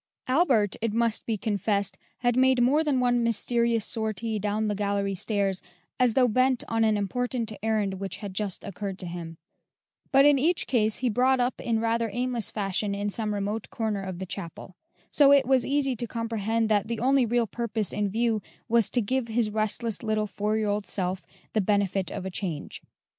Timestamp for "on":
6.67-6.83